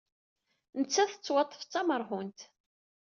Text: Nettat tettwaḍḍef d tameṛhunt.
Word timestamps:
Nettat 0.79 1.09
tettwaḍḍef 1.11 1.61
d 1.63 1.69
tameṛhunt. 1.71 2.39